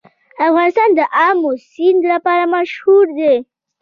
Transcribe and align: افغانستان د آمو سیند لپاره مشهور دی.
افغانستان 0.47 0.89
د 0.95 1.01
آمو 1.27 1.51
سیند 1.71 2.01
لپاره 2.11 2.43
مشهور 2.55 3.05
دی. 3.17 3.35